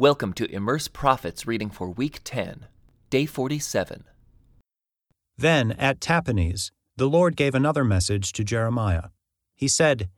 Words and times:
Welcome 0.00 0.32
to 0.34 0.48
Immerse 0.48 0.86
Prophets 0.86 1.44
reading 1.44 1.70
for 1.70 1.90
week 1.90 2.20
10, 2.22 2.66
day 3.10 3.26
47. 3.26 4.04
Then 5.36 5.72
at 5.72 5.98
Tahpanhes, 5.98 6.70
the 6.96 7.08
Lord 7.08 7.34
gave 7.34 7.52
another 7.52 7.82
message 7.82 8.32
to 8.34 8.44
Jeremiah. 8.44 9.08
He 9.56 9.66
said, 9.66 10.08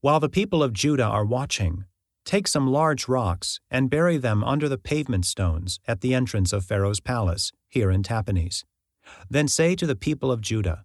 While 0.00 0.18
the 0.18 0.28
people 0.28 0.64
of 0.64 0.72
Judah 0.72 1.04
are 1.04 1.24
watching, 1.24 1.84
take 2.24 2.48
some 2.48 2.72
large 2.72 3.06
rocks 3.06 3.60
and 3.70 3.88
bury 3.88 4.16
them 4.16 4.42
under 4.42 4.68
the 4.68 4.76
pavement 4.76 5.26
stones 5.26 5.78
at 5.86 6.00
the 6.00 6.12
entrance 6.12 6.52
of 6.52 6.64
Pharaoh's 6.64 6.98
palace, 6.98 7.52
here 7.68 7.88
in 7.88 8.02
Tahpanhes. 8.02 8.64
Then 9.30 9.46
say 9.46 9.76
to 9.76 9.86
the 9.86 9.94
people 9.94 10.32
of 10.32 10.40
Judah, 10.40 10.84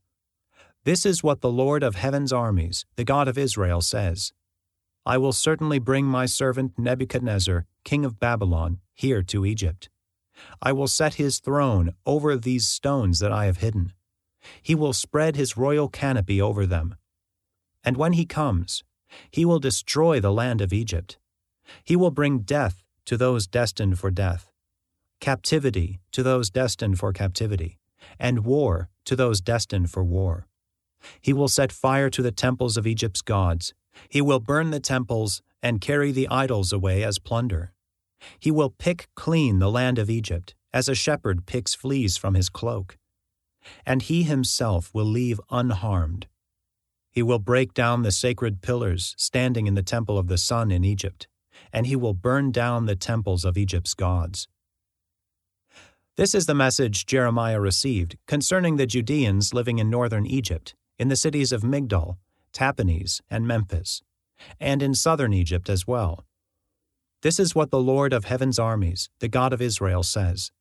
This 0.83 1.03
is 1.03 1.23
what 1.23 1.41
the 1.41 1.51
Lord 1.51 1.81
of 1.81 1.95
heaven's 1.95 2.31
armies, 2.31 2.85
the 2.95 3.05
God 3.05 3.27
of 3.27 3.39
Israel, 3.39 3.81
says. 3.81 4.33
I 5.05 5.19
will 5.19 5.33
certainly 5.33 5.77
bring 5.77 6.05
my 6.05 6.25
servant 6.25 6.79
Nebuchadnezzar, 6.79 7.65
king 7.83 8.05
of 8.05 8.19
Babylon, 8.19 8.79
here 8.95 9.21
to 9.23 9.45
Egypt. 9.45 9.89
I 10.61 10.71
will 10.71 10.87
set 10.87 11.15
his 11.15 11.39
throne 11.39 11.93
over 12.05 12.35
these 12.35 12.65
stones 12.65 13.19
that 13.19 13.31
I 13.31 13.45
have 13.45 13.57
hidden. 13.57 13.93
He 14.63 14.73
will 14.73 14.93
spread 14.93 15.35
his 15.35 15.57
royal 15.57 15.89
canopy 15.89 16.41
over 16.41 16.65
them. 16.65 16.95
And 17.83 17.97
when 17.97 18.13
he 18.13 18.25
comes, 18.25 18.83
he 19.29 19.45
will 19.45 19.59
destroy 19.59 20.19
the 20.19 20.33
land 20.33 20.59
of 20.59 20.73
Egypt. 20.73 21.19
He 21.83 21.95
will 21.95 22.11
bring 22.11 22.39
death 22.39 22.83
to 23.05 23.15
those 23.15 23.45
destined 23.45 23.99
for 23.99 24.09
death, 24.09 24.51
captivity 25.19 25.99
to 26.11 26.23
those 26.23 26.49
destined 26.49 26.97
for 26.97 27.13
captivity, 27.13 27.77
and 28.19 28.45
war 28.45 28.89
to 29.05 29.15
those 29.15 29.39
destined 29.39 29.91
for 29.91 30.03
war. 30.03 30.47
He 31.21 31.31
will 31.31 31.47
set 31.47 31.71
fire 31.71 32.09
to 32.09 32.23
the 32.23 32.31
temples 32.31 32.75
of 32.75 32.87
Egypt's 32.87 33.21
gods 33.21 33.73
he 34.09 34.21
will 34.21 34.39
burn 34.39 34.71
the 34.71 34.79
temples 34.79 35.41
and 35.61 35.81
carry 35.81 36.11
the 36.11 36.27
idols 36.29 36.71
away 36.71 37.03
as 37.03 37.19
plunder. 37.19 37.73
He 38.39 38.51
will 38.51 38.69
pick 38.69 39.07
clean 39.15 39.59
the 39.59 39.71
land 39.71 39.99
of 39.99 40.09
Egypt, 40.09 40.55
as 40.73 40.89
a 40.89 40.95
shepherd 40.95 41.45
picks 41.45 41.73
fleas 41.73 42.17
from 42.17 42.33
his 42.33 42.49
cloak. 42.49 42.97
And 43.85 44.01
he 44.01 44.23
himself 44.23 44.93
will 44.93 45.05
leave 45.05 45.39
unharmed. 45.49 46.27
He 47.11 47.23
will 47.23 47.39
break 47.39 47.73
down 47.73 48.01
the 48.01 48.11
sacred 48.11 48.61
pillars 48.61 49.15
standing 49.17 49.67
in 49.67 49.75
the 49.75 49.81
temple 49.81 50.17
of 50.17 50.27
the 50.27 50.37
sun 50.37 50.69
in 50.69 50.83
Egypt, 50.83 51.27
and 51.71 51.87
he 51.87 51.95
will 51.95 52.13
burn 52.13 52.51
down 52.51 52.85
the 52.85 52.95
temples 52.95 53.45
of 53.45 53.57
Egypt's 53.57 53.93
gods. 53.93 54.47
This 56.17 56.35
is 56.35 56.45
the 56.45 56.53
message 56.53 57.05
Jeremiah 57.05 57.59
received 57.59 58.17
concerning 58.27 58.75
the 58.75 58.85
Judeans 58.85 59.53
living 59.53 59.79
in 59.79 59.89
northern 59.89 60.25
Egypt, 60.25 60.75
in 60.99 61.07
the 61.07 61.15
cities 61.15 61.51
of 61.51 61.61
Migdol, 61.61 62.17
Tahpanhes, 62.55 63.21
and 63.29 63.45
Memphis, 63.45 64.01
and 64.59 64.81
in 64.81 64.95
southern 64.95 65.33
Egypt 65.33 65.69
as 65.69 65.85
well. 65.85 66.25
This 67.21 67.39
is 67.39 67.53
what 67.53 67.69
the 67.69 67.79
Lord 67.79 68.13
of 68.13 68.25
heaven's 68.25 68.57
armies, 68.57 69.09
the 69.19 69.27
God 69.27 69.51
of 69.51 69.61
Israel, 69.61 70.03
says 70.03 70.51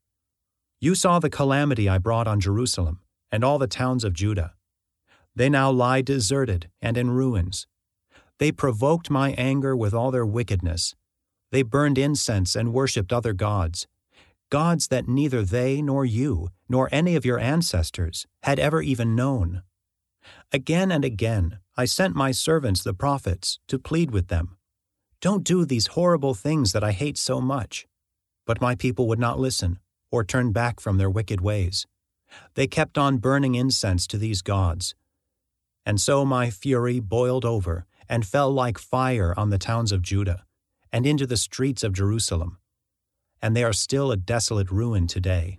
You 0.81 0.95
saw 0.95 1.19
the 1.19 1.31
calamity 1.31 1.89
I 1.89 1.99
brought 1.99 2.27
on 2.27 2.41
Jerusalem 2.41 3.01
and 3.31 3.45
all 3.45 3.59
the 3.59 3.67
towns 3.67 4.05
of 4.05 4.13
Judah. 4.13 4.55
They 5.37 5.49
now 5.49 5.71
lie 5.71 6.03
deserted 6.03 6.71
and 6.81 6.97
in 6.97 7.11
ruins. 7.11 7.67
They 8.39 8.53
provoked 8.53 9.11
my 9.11 9.33
anger 9.33 9.77
with 9.77 9.95
all 9.95 10.11
their 10.11 10.27
wickedness. 10.27 10.95
They 11.51 11.63
burned 11.63 11.99
incense 11.99 12.57
and 12.57 12.73
worshipped 12.73 13.13
other 13.13 13.33
gods, 13.33 13.87
gods 14.51 14.89
that 14.89 15.09
neither 15.09 15.43
they 15.43 15.83
nor 15.83 16.05
you, 16.05 16.51
nor 16.69 16.89
any 16.91 17.17
of 17.17 17.25
your 17.25 17.39
ancestors, 17.39 18.27
had 18.43 18.59
ever 18.59 18.83
even 18.83 19.15
known. 19.15 19.63
Again 20.53 20.91
and 20.91 21.05
again, 21.05 21.59
I 21.77 21.87
sent 21.87 22.15
my 22.15 22.31
servants, 22.31 22.85
the 22.85 22.95
prophets, 22.95 23.59
to 23.67 23.81
plead 23.81 24.13
with 24.13 24.29
them. 24.29 24.57
Don't 25.21 25.43
do 25.43 25.65
these 25.65 25.89
horrible 25.89 26.33
things 26.33 26.73
that 26.73 26.85
I 26.85 26.93
hate 26.93 27.19
so 27.19 27.41
much. 27.41 27.89
But 28.47 28.61
my 28.61 28.77
people 28.77 29.09
would 29.09 29.19
not 29.19 29.41
listen, 29.41 29.81
or 30.11 30.23
turn 30.23 30.53
back 30.53 30.79
from 30.79 30.99
their 30.99 31.11
wicked 31.11 31.41
ways. 31.41 31.87
They 32.55 32.69
kept 32.69 32.97
on 32.97 33.19
burning 33.19 33.57
incense 33.57 34.07
to 34.09 34.19
these 34.19 34.41
gods. 34.41 34.95
And 35.85 36.01
so 36.01 36.25
my 36.25 36.51
fury 36.51 37.01
boiled 37.01 37.45
over, 37.45 37.87
and 38.09 38.25
fell 38.25 38.53
like 38.53 38.79
fire 38.79 39.35
on 39.37 39.51
the 39.51 39.59
towns 39.59 39.91
of 39.91 40.03
Judah, 40.03 40.45
and 40.93 41.05
into 41.07 41.27
the 41.27 41.37
streets 41.37 41.83
of 41.83 41.93
Jerusalem. 41.93 42.59
And 43.43 43.57
they 43.57 43.65
are 43.65 43.73
still 43.73 44.13
a 44.13 44.17
desolate 44.17 44.71
ruin 44.71 45.09
today. 45.09 45.59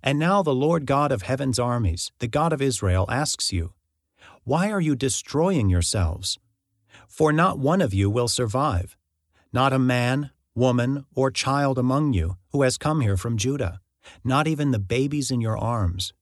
And 0.00 0.18
now 0.18 0.42
the 0.42 0.54
Lord 0.54 0.86
God 0.86 1.10
of 1.10 1.22
heaven's 1.22 1.58
armies, 1.58 2.12
the 2.20 2.28
God 2.28 2.52
of 2.52 2.62
Israel, 2.62 3.06
asks 3.10 3.52
you, 3.52 3.72
Why 4.46 4.70
are 4.70 4.80
you 4.80 4.94
destroying 4.94 5.68
yourselves? 5.68 6.38
For 7.08 7.32
not 7.32 7.58
one 7.58 7.80
of 7.80 7.92
you 7.92 8.08
will 8.08 8.28
survive, 8.28 8.96
not 9.52 9.72
a 9.72 9.78
man, 9.80 10.30
woman, 10.54 11.04
or 11.16 11.32
child 11.32 11.78
among 11.78 12.12
you 12.12 12.36
who 12.52 12.62
has 12.62 12.78
come 12.78 13.00
here 13.00 13.16
from 13.16 13.38
Judah, 13.38 13.80
not 14.22 14.46
even 14.46 14.70
the 14.70 14.78
babies 14.78 15.32
in 15.32 15.40
your 15.40 15.58
arms. 15.58 16.12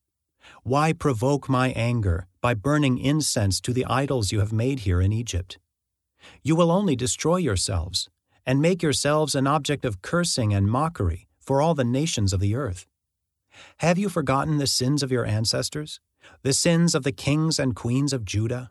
Why 0.62 0.94
provoke 0.94 1.50
my 1.50 1.72
anger 1.72 2.26
by 2.40 2.54
burning 2.54 2.96
incense 2.96 3.60
to 3.60 3.74
the 3.74 3.84
idols 3.84 4.32
you 4.32 4.40
have 4.40 4.54
made 4.54 4.80
here 4.80 5.02
in 5.02 5.12
Egypt? 5.12 5.58
You 6.42 6.56
will 6.56 6.70
only 6.70 6.96
destroy 6.96 7.36
yourselves, 7.36 8.08
and 8.46 8.62
make 8.62 8.82
yourselves 8.82 9.34
an 9.34 9.46
object 9.46 9.84
of 9.84 10.00
cursing 10.00 10.54
and 10.54 10.66
mockery 10.66 11.28
for 11.38 11.60
all 11.60 11.74
the 11.74 11.84
nations 11.84 12.32
of 12.32 12.40
the 12.40 12.54
earth. 12.54 12.86
Have 13.80 13.98
you 13.98 14.08
forgotten 14.08 14.56
the 14.56 14.66
sins 14.66 15.02
of 15.02 15.12
your 15.12 15.26
ancestors, 15.26 16.00
the 16.42 16.52
sins 16.52 16.94
of 16.94 17.02
the 17.02 17.12
kings 17.12 17.58
and 17.58 17.74
queens 17.74 18.12
of 18.12 18.24
Judah, 18.24 18.70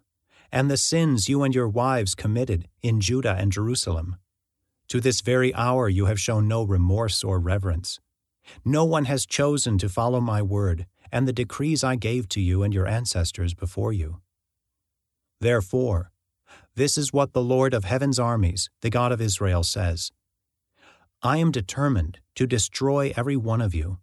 and 0.52 0.70
the 0.70 0.78
sins 0.78 1.28
you 1.28 1.44
and 1.44 1.54
your 1.54 1.68
wives 1.68 2.16
committed 2.16 2.68
in 2.82 3.02
Judah 3.02 3.36
and 3.38 3.52
Jerusalem? 3.52 4.18
To 4.90 5.00
this 5.00 5.22
very 5.22 5.54
hour 5.56 5.90
you 5.90 6.06
have 6.06 6.20
shown 6.20 6.48
no 6.48 6.64
remorse 6.64 7.24
or 7.24 7.40
reverence. 7.40 8.00
No 8.64 8.84
one 8.84 9.06
has 9.06 9.26
chosen 9.26 9.78
to 9.80 9.90
follow 9.90 10.20
my 10.20 10.42
word 10.42 10.86
and 11.12 11.28
the 11.28 11.34
decrees 11.34 11.84
I 11.84 11.96
gave 11.96 12.28
to 12.30 12.42
you 12.42 12.64
and 12.64 12.74
your 12.74 12.88
ancestors 12.88 13.54
before 13.54 13.94
you. 13.94 14.22
Therefore, 15.40 16.12
this 16.76 16.98
is 16.98 17.14
what 17.14 17.34
the 17.34 17.42
Lord 17.42 17.74
of 17.74 17.86
heaven's 17.86 18.20
armies, 18.20 18.70
the 18.82 18.90
God 18.90 19.12
of 19.12 19.22
Israel, 19.22 19.64
says 19.64 20.12
I 21.22 21.38
am 21.38 21.52
determined 21.52 22.20
to 22.36 22.46
destroy 22.46 23.14
every 23.16 23.38
one 23.38 23.62
of 23.62 23.74
you 23.74 24.00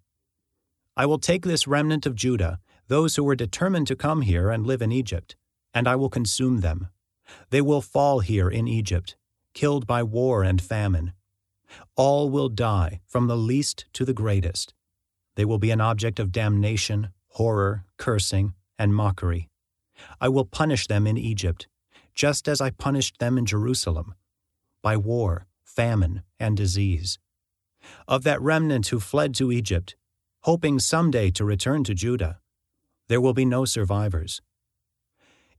I 1.00 1.06
will 1.06 1.19
take 1.19 1.44
this 1.44 1.66
remnant 1.66 2.05
of 2.05 2.15
Judah, 2.15 2.60
those 2.91 3.15
who 3.15 3.23
were 3.23 3.37
determined 3.37 3.87
to 3.87 3.95
come 3.95 4.23
here 4.23 4.51
and 4.51 4.67
live 4.67 4.83
in 4.83 4.91
Egypt, 4.91 5.37
and 5.73 5.87
I 5.87 5.95
will 5.95 6.11
consume 6.11 6.59
them. 6.59 6.89
They 7.51 7.61
will 7.61 7.81
fall 7.81 8.19
here 8.19 8.51
in 8.51 8.67
Egypt, 8.67 9.17
killed 9.55 9.87
by 9.87 10.03
war 10.03 10.43
and 10.43 10.61
famine. 10.61 11.12
All 11.95 12.28
will 12.28 12.49
die, 12.49 13.01
from 13.06 13.28
the 13.28 13.37
least 13.37 13.84
to 13.93 14.05
the 14.05 14.12
greatest. 14.12 14.75
They 15.37 15.45
will 15.45 15.61
be 15.61 15.71
an 15.71 15.81
object 15.81 16.19
of 16.19 16.33
damnation, 16.33 17.11
horror, 17.28 17.84
cursing, 17.97 18.55
and 18.77 18.93
mockery. 18.93 19.49
I 20.21 20.28
will 20.28 20.45
punish 20.45 20.89
them 20.89 21.07
in 21.07 21.17
Egypt, 21.17 21.69
just 22.12 22.49
as 22.49 22.61
I 22.61 22.71
punished 22.71 23.21
them 23.21 23.39
in 23.39 23.47
Jerusalem, 23.47 24.15
by 24.83 24.97
war, 24.97 25.47
famine, 25.62 26.25
and 26.41 26.57
disease. 26.57 27.21
Of 28.09 28.25
that 28.25 28.43
remnant 28.43 28.89
who 28.89 28.99
fled 28.99 29.33
to 29.37 29.53
Egypt, 29.53 29.95
hoping 30.41 30.81
someday 30.81 31.31
to 31.31 31.45
return 31.45 31.84
to 31.84 31.95
Judah. 31.95 32.41
There 33.10 33.21
will 33.21 33.34
be 33.34 33.44
no 33.44 33.65
survivors. 33.65 34.41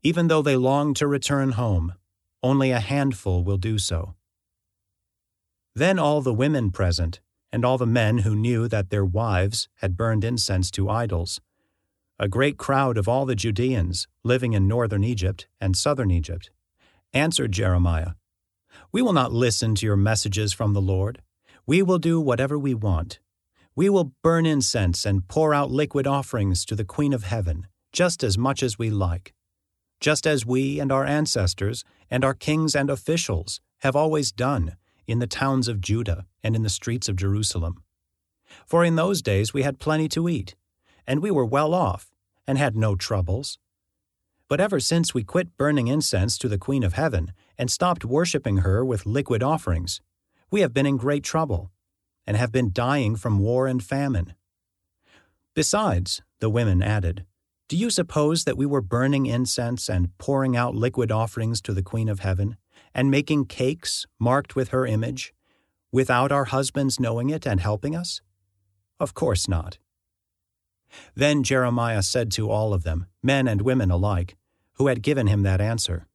Even 0.04 0.30
though 0.30 0.42
they 0.42 0.56
long 0.56 0.94
to 0.94 1.06
return 1.06 1.52
home, 1.52 1.96
only 2.42 2.72
a 2.72 2.80
handful 2.80 3.44
will 3.44 3.58
do 3.58 3.78
so. 3.78 4.16
Then 5.76 6.00
all 6.00 6.22
the 6.22 6.34
women 6.34 6.72
present, 6.72 7.20
and 7.52 7.66
all 7.66 7.78
the 7.78 7.86
men 7.86 8.20
who 8.20 8.38
knew 8.38 8.70
that 8.70 8.90
their 8.90 9.04
wives 9.04 9.68
had 9.82 9.98
burned 9.98 10.24
incense 10.24 10.72
to 10.72 10.90
idols, 10.90 11.42
a 12.18 12.30
great 12.30 12.56
crowd 12.56 12.98
of 12.98 13.10
all 13.10 13.26
the 13.26 13.36
Judeans 13.36 14.08
living 14.24 14.54
in 14.54 14.66
northern 14.66 15.04
Egypt 15.04 15.50
and 15.60 15.76
southern 15.76 16.10
Egypt, 16.10 16.52
answered 17.12 17.52
Jeremiah, 17.52 18.12
We 18.94 19.02
will 19.02 19.12
not 19.12 19.34
listen 19.34 19.76
to 19.76 19.86
your 19.86 19.98
messages 19.98 20.54
from 20.54 20.72
the 20.72 20.82
Lord. 20.82 21.22
We 21.68 21.82
will 21.84 22.00
do 22.00 22.22
whatever 22.22 22.58
we 22.58 22.74
want 22.74 23.20
we 23.76 23.90
will 23.90 24.12
burn 24.22 24.46
incense 24.46 25.06
and 25.06 25.28
pour 25.28 25.54
out 25.54 25.72
liquid 25.72 26.06
offerings 26.06 26.66
to 26.66 26.76
the 26.76 26.84
Queen 26.84 27.14
of 27.14 27.24
Heaven, 27.24 27.68
just 27.94 28.24
as 28.24 28.38
much 28.38 28.62
as 28.64 28.78
we 28.78 28.90
like, 28.90 29.34
just 30.02 30.28
as 30.28 30.46
we 30.46 30.80
and 30.80 30.92
our 30.92 31.06
ancestors 31.06 31.86
and 32.10 32.26
our 32.26 32.34
kings 32.34 32.76
and 32.76 32.90
officials 32.90 33.62
have 33.80 33.96
always 33.96 34.32
done 34.32 34.76
in 35.08 35.20
the 35.20 35.28
towns 35.28 35.68
of 35.68 35.80
Judah 35.80 36.26
and 36.44 36.56
in 36.56 36.64
the 36.64 36.70
streets 36.70 37.08
of 37.08 37.16
Jerusalem. 37.16 37.84
For 38.66 38.84
in 38.84 38.98
those 38.98 39.22
days 39.22 39.54
we 39.54 39.64
had 39.64 39.80
plenty 39.80 40.10
to 40.10 40.28
eat, 40.28 40.56
and 41.08 41.22
we 41.22 41.32
were 41.32 41.46
well 41.46 41.74
off, 41.74 42.12
and 42.46 42.58
had 42.58 42.76
no 42.76 42.96
troubles. 42.96 43.58
But 44.50 44.60
ever 44.60 44.82
since 44.82 45.14
we 45.14 45.24
quit 45.24 45.56
burning 45.56 45.88
incense 45.88 46.38
to 46.40 46.50
the 46.50 46.58
Queen 46.58 46.84
of 46.84 46.94
Heaven 46.94 47.32
and 47.58 47.72
stopped 47.72 48.04
worshipping 48.04 48.58
her 48.58 48.84
with 48.84 49.06
liquid 49.06 49.42
offerings, 49.42 50.02
we 50.50 50.60
have 50.60 50.74
been 50.74 50.86
in 50.86 50.98
great 50.98 51.24
trouble 51.24 51.72
and 52.32 52.38
have 52.38 52.54
been 52.54 52.72
dying 52.72 53.18
from 53.18 53.40
war 53.40 53.68
and 53.68 53.84
famine. 53.84 54.34
Besides, 55.54 56.22
the 56.40 56.50
women 56.50 56.82
added, 56.82 57.26
Do 57.68 57.76
you 57.76 57.90
suppose 57.90 58.46
that 58.46 58.56
we 58.56 58.66
were 58.66 58.80
burning 58.80 59.26
incense 59.26 59.90
and 59.90 60.18
pouring 60.18 60.56
out 60.56 60.74
liquid 60.74 61.12
offerings 61.12 61.60
to 61.64 61.74
the 61.74 61.84
Queen 61.84 62.08
of 62.08 62.22
Heaven, 62.22 62.56
and 62.96 63.12
making 63.12 63.48
cakes 63.48 64.06
marked 64.18 64.56
with 64.56 64.70
her 64.70 64.86
image, 64.86 65.34
without 65.92 66.32
our 66.32 66.46
husbands 66.46 67.02
knowing 67.02 67.30
it 67.30 67.46
and 67.46 67.60
helping 67.60 67.98
us? 67.98 68.22
Of 68.98 69.14
course 69.14 69.50
not. 69.50 69.78
Then 71.14 71.44
Jeremiah 71.44 72.02
said 72.02 72.32
to 72.32 72.50
all 72.50 72.74
of 72.74 72.84
them, 72.84 73.08
men 73.22 73.46
and 73.46 73.62
women 73.62 73.92
alike, 73.92 74.38
who 74.76 74.88
had 74.88 75.04
given 75.04 75.28
him 75.28 75.44
that 75.44 75.60
answer, 75.60 76.08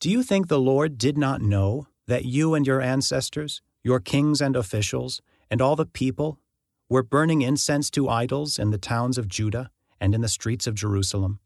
Do 0.00 0.08
you 0.08 0.22
think 0.22 0.48
the 0.48 0.58
Lord 0.58 0.96
did 0.96 1.18
not 1.18 1.42
know 1.42 1.86
that 2.06 2.24
you 2.24 2.54
and 2.54 2.66
your 2.66 2.80
ancestors, 2.80 3.60
your 3.82 4.00
kings 4.00 4.40
and 4.40 4.56
officials, 4.56 5.20
and 5.50 5.60
all 5.60 5.76
the 5.76 5.86
people 5.86 6.38
were 6.88 7.02
burning 7.02 7.42
incense 7.42 7.90
to 7.90 8.08
idols 8.08 8.58
in 8.58 8.70
the 8.70 8.78
towns 8.78 9.18
of 9.18 9.28
Judah 9.28 9.70
and 10.00 10.14
in 10.14 10.20
the 10.20 10.28
streets 10.28 10.66
of 10.66 10.74
Jerusalem? 10.74 11.40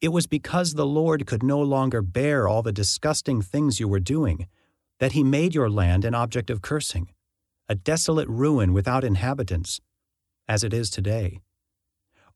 It 0.00 0.08
was 0.08 0.26
because 0.26 0.74
the 0.74 0.86
Lord 0.86 1.26
could 1.26 1.42
no 1.42 1.60
longer 1.60 2.02
bear 2.02 2.48
all 2.48 2.62
the 2.62 2.72
disgusting 2.72 3.42
things 3.42 3.80
you 3.80 3.88
were 3.88 4.00
doing 4.00 4.48
that 4.98 5.12
he 5.12 5.24
made 5.24 5.54
your 5.54 5.70
land 5.70 6.04
an 6.04 6.14
object 6.14 6.50
of 6.50 6.62
cursing, 6.62 7.08
a 7.68 7.74
desolate 7.74 8.28
ruin 8.28 8.72
without 8.72 9.04
inhabitants, 9.04 9.80
as 10.48 10.64
it 10.64 10.74
is 10.74 10.90
today. 10.90 11.40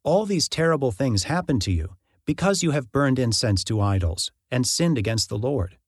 All 0.02 0.26
these 0.26 0.48
terrible 0.48 0.92
things 0.92 1.24
happened 1.24 1.62
to 1.62 1.72
you 1.72 1.96
because 2.26 2.62
you 2.62 2.70
have 2.70 2.92
burned 2.92 3.18
incense 3.18 3.64
to 3.64 3.80
idols 3.80 4.30
and 4.50 4.66
sinned 4.66 4.98
against 4.98 5.28
the 5.28 5.38
Lord. 5.38 5.78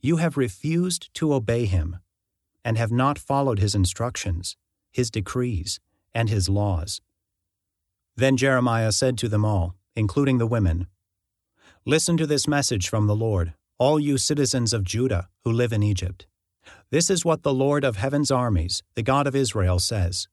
You 0.00 0.16
have 0.16 0.36
refused 0.36 1.12
to 1.14 1.32
obey 1.34 1.66
him 1.66 1.98
and 2.64 2.78
have 2.78 2.92
not 2.92 3.18
followed 3.18 3.58
his 3.58 3.74
instructions, 3.74 4.56
his 4.90 5.10
decrees, 5.10 5.80
and 6.14 6.28
his 6.28 6.48
laws. 6.48 7.00
Then 8.16 8.36
Jeremiah 8.36 8.92
said 8.92 9.16
to 9.18 9.28
them 9.28 9.44
all, 9.44 9.74
including 9.96 10.38
the 10.38 10.46
women, 10.46 10.86
Listen 11.84 12.16
to 12.16 12.26
this 12.26 12.46
message 12.46 12.88
from 12.88 13.06
the 13.06 13.16
Lord, 13.16 13.54
all 13.78 13.98
you 13.98 14.18
citizens 14.18 14.72
of 14.72 14.84
Judah 14.84 15.28
who 15.44 15.50
live 15.50 15.72
in 15.72 15.82
Egypt. 15.82 16.26
This 16.90 17.10
is 17.10 17.24
what 17.24 17.42
the 17.42 17.54
Lord 17.54 17.84
of 17.84 17.96
heaven's 17.96 18.30
armies, 18.30 18.82
the 18.94 19.02
God 19.02 19.26
of 19.26 19.34
Israel, 19.34 19.78
says 19.78 20.28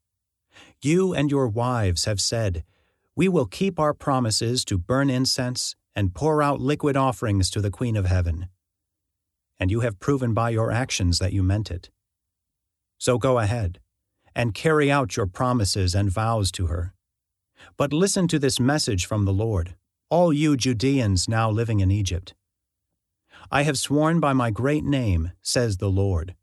You 0.81 1.13
and 1.13 1.31
your 1.31 1.47
wives 1.47 2.05
have 2.05 2.21
said, 2.21 2.63
We 3.15 3.27
will 3.27 3.45
keep 3.45 3.79
our 3.79 3.93
promises 3.93 4.63
to 4.65 4.77
burn 4.77 5.09
incense 5.09 5.75
and 5.95 6.13
pour 6.13 6.43
out 6.43 6.61
liquid 6.61 6.95
offerings 6.95 7.49
to 7.51 7.61
the 7.61 7.71
Queen 7.71 7.97
of 7.97 8.05
Heaven. 8.05 8.49
And 9.59 9.71
you 9.71 9.79
have 9.79 9.99
proven 9.99 10.33
by 10.33 10.51
your 10.51 10.71
actions 10.71 11.19
that 11.19 11.33
you 11.33 11.43
meant 11.43 11.71
it. 11.71 11.89
So 12.99 13.17
go 13.17 13.39
ahead 13.39 13.79
and 14.35 14.53
carry 14.53 14.91
out 14.91 15.17
your 15.17 15.25
promises 15.25 15.95
and 15.95 16.11
vows 16.11 16.51
to 16.51 16.67
her. 16.67 16.93
But 17.77 17.93
listen 17.93 18.27
to 18.27 18.37
this 18.37 18.59
message 18.59 19.05
from 19.05 19.25
the 19.25 19.33
Lord, 19.33 19.75
all 20.09 20.31
you 20.31 20.55
Judeans 20.55 21.27
now 21.27 21.49
living 21.49 21.79
in 21.79 21.89
Egypt. 21.89 22.35
I 23.49 23.63
have 23.63 23.77
sworn 23.77 24.19
by 24.19 24.33
my 24.33 24.51
great 24.51 24.83
name, 24.83 25.31
says 25.41 25.77
the 25.77 25.89
Lord, 25.89 26.35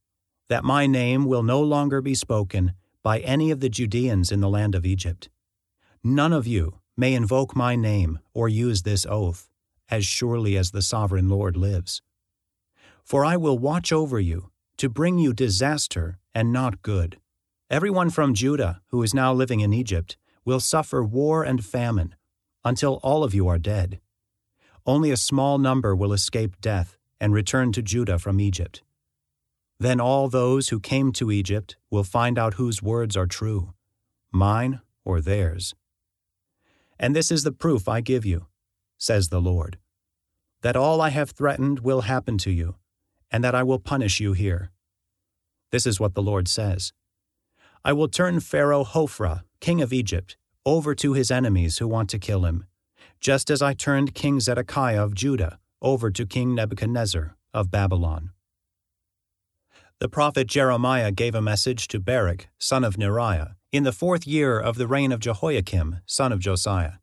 that 0.49 0.65
my 0.65 0.87
name 0.87 1.27
will 1.27 1.43
no 1.43 1.61
longer 1.61 2.01
be 2.01 2.15
spoken 2.15 2.73
by 3.03 3.21
any 3.21 3.51
of 3.51 3.61
the 3.61 3.69
Judeans 3.69 4.33
in 4.33 4.41
the 4.41 4.49
land 4.49 4.75
of 4.75 4.87
Egypt. 4.87 5.29
None 6.03 6.33
of 6.33 6.47
you 6.47 6.81
may 6.97 7.15
invoke 7.15 7.55
my 7.55 7.77
name 7.77 8.19
or 8.33 8.49
use 8.49 8.83
this 8.83 9.05
oath, 9.07 9.49
as 9.91 10.07
surely 10.07 10.57
as 10.57 10.71
the 10.71 10.83
sovereign 10.83 11.29
Lord 11.29 11.57
lives. 11.57 12.01
For 13.05 13.25
I 13.25 13.37
will 13.37 13.59
watch 13.59 13.93
over 13.93 14.19
you 14.19 14.51
to 14.79 14.89
bring 14.89 15.19
you 15.19 15.33
disaster 15.33 16.19
and 16.37 16.53
not 16.53 16.83
good. 16.83 17.17
Everyone 17.71 18.11
from 18.11 18.35
Judah 18.35 18.83
who 18.89 19.03
is 19.03 19.15
now 19.15 19.33
living 19.33 19.61
in 19.61 19.73
Egypt 19.73 20.19
will 20.45 20.61
suffer 20.61 21.03
war 21.03 21.43
and 21.43 21.65
famine 21.65 22.15
until 22.63 23.01
all 23.03 23.25
of 23.25 23.33
you 23.33 23.49
are 23.49 23.59
dead. 23.59 24.01
Only 24.85 25.11
a 25.11 25.17
small 25.17 25.57
number 25.57 25.97
will 25.97 26.13
escape 26.13 26.61
death 26.61 26.99
and 27.19 27.33
return 27.33 27.73
to 27.73 27.81
Judah 27.81 28.19
from 28.19 28.39
Egypt. 28.39 28.83
Then 29.81 29.99
all 29.99 30.29
those 30.29 30.69
who 30.69 30.79
came 30.79 31.11
to 31.13 31.33
Egypt 31.33 31.79
will 31.91 32.05
find 32.05 32.39
out 32.39 32.55
whose 32.55 32.83
words 32.83 33.17
are 33.17 33.27
true, 33.27 33.73
mine 34.31 34.81
or 35.07 35.23
theirs. 35.23 35.75
And 36.99 37.17
this 37.17 37.31
is 37.31 37.45
the 37.45 37.51
proof 37.65 37.89
I 37.89 38.03
give 38.03 38.27
you, 38.27 38.45
says 38.99 39.31
the 39.31 39.41
Lord, 39.41 39.79
that 40.61 40.77
all 40.77 41.01
I 41.01 41.09
have 41.09 41.31
threatened 41.31 41.81
will 41.81 42.03
happen 42.03 42.37
to 42.39 42.51
you, 42.51 42.75
and 43.31 43.43
that 43.43 43.55
I 43.55 43.63
will 43.63 43.79
punish 43.79 44.21
you 44.21 44.35
here. 44.35 44.71
This 45.77 45.85
is 45.85 46.01
what 46.01 46.15
the 46.15 46.23
Lord 46.23 46.49
says 46.49 46.95
I 47.85 47.93
will 47.93 48.09
turn 48.09 48.41
Pharaoh 48.41 48.83
Hophra, 48.83 49.43
king 49.61 49.83
of 49.83 49.93
Egypt, 49.93 50.39
over 50.65 50.95
to 50.95 51.13
his 51.13 51.31
enemies 51.31 51.77
who 51.77 51.87
want 51.87 52.09
to 52.09 52.19
kill 52.19 52.47
him 52.47 52.65
just 53.21 53.51
as 53.51 53.61
I 53.61 53.75
turned 53.75 54.15
King 54.15 54.41
Zedekiah 54.41 55.05
of 55.05 55.15
Judah 55.15 55.59
over 55.83 56.11
to 56.11 56.25
King 56.25 56.55
Nebuchadnezzar 56.55 57.37
of 57.53 57.71
Babylon. 57.71 58.31
The 59.99 60.09
prophet 60.09 60.47
Jeremiah 60.47 61.13
gave 61.13 61.35
a 61.35 61.43
message 61.43 61.89
to 61.89 62.01
Baruch, 62.01 62.49
son 62.59 62.83
of 62.83 62.97
Neriah, 62.97 63.57
in 63.71 63.83
the 63.83 63.93
fourth 63.93 64.27
year 64.27 64.59
of 64.59 64.77
the 64.77 64.87
reign 64.87 65.13
of 65.13 65.21
Jehoiakim, 65.21 65.99
son 66.07 66.33
of 66.33 66.41
Josiah, 66.41 66.95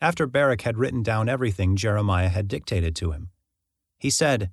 after 0.00 0.28
Baruch 0.28 0.62
had 0.62 0.78
written 0.78 1.02
down 1.02 1.28
everything 1.28 1.74
Jeremiah 1.74 2.28
had 2.28 2.46
dictated 2.46 2.94
to 2.94 3.10
him. 3.10 3.30
He 3.98 4.10
said, 4.10 4.52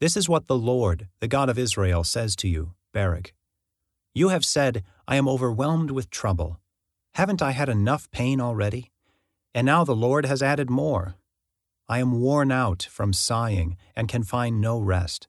This 0.00 0.16
is 0.16 0.26
what 0.26 0.46
the 0.46 0.56
Lord, 0.56 1.08
the 1.20 1.28
God 1.28 1.50
of 1.50 1.58
Israel, 1.58 2.02
says 2.02 2.34
to 2.36 2.48
you, 2.48 2.72
Baruch. 2.92 3.32
You 4.14 4.28
have 4.30 4.44
said, 4.44 4.82
I 5.06 5.16
am 5.16 5.28
overwhelmed 5.28 5.90
with 5.90 6.10
trouble. 6.10 6.60
Haven't 7.14 7.42
I 7.42 7.52
had 7.52 7.68
enough 7.68 8.10
pain 8.10 8.40
already? 8.40 8.90
And 9.54 9.66
now 9.66 9.84
the 9.84 9.94
Lord 9.96 10.26
has 10.26 10.42
added 10.42 10.70
more. 10.70 11.16
I 11.88 12.00
am 12.00 12.20
worn 12.20 12.52
out 12.52 12.86
from 12.90 13.12
sighing 13.12 13.76
and 13.96 14.08
can 14.08 14.22
find 14.22 14.60
no 14.60 14.78
rest. 14.78 15.28